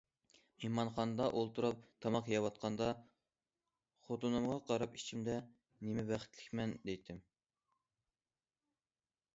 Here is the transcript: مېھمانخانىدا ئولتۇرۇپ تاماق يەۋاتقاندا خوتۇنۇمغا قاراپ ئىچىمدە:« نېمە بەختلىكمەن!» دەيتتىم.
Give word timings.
مېھمانخانىدا 0.61 1.25
ئولتۇرۇپ 1.41 1.83
تاماق 2.05 2.31
يەۋاتقاندا 2.31 2.87
خوتۇنۇمغا 4.07 4.57
قاراپ 4.71 4.99
ئىچىمدە:« 5.01 5.37
نېمە 5.89 6.09
بەختلىكمەن!» 6.13 6.77
دەيتتىم. 6.89 7.23